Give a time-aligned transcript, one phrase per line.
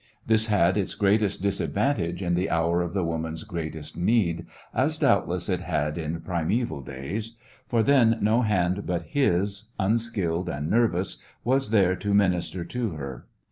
[0.25, 4.47] This had its greatest disadvantage in the hour of the woman's greatest need—
[4.83, 7.33] as doubtless it had in primeval daysl—
[7.69, 13.27] for then no hand but his, unskilled and nervous, was there to minister to her.